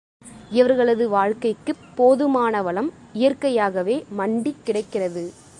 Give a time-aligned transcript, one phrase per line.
[0.51, 5.23] இவர்களது வாழ்க்கைக்குப் போதுமான வளம் இயற்கையாகவே மண்டிக் கிடக்கிறது.